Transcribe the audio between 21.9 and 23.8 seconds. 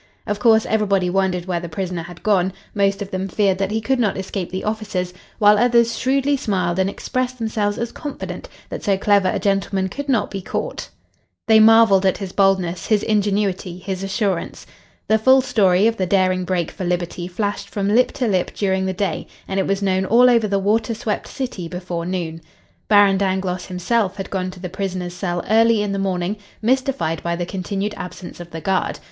noon. Baron Dangloss,